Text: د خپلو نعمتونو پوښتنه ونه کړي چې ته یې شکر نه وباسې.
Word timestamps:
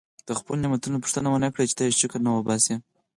د 0.27 0.29
خپلو 0.39 0.61
نعمتونو 0.63 1.01
پوښتنه 1.03 1.27
ونه 1.29 1.49
کړي 1.53 1.65
چې 1.69 1.75
ته 1.77 1.81
یې 1.85 1.97
شکر 2.01 2.19
نه 2.25 2.31
وباسې. 2.33 2.75